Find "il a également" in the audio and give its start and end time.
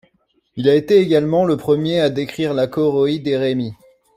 0.55-1.43